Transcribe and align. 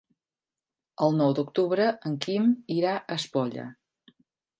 El 1.07 1.11
nou 1.17 1.35
d'octubre 1.39 1.85
en 2.11 2.15
Quim 2.23 2.47
irà 2.77 2.95
a 3.01 3.19
Espolla. 3.21 3.67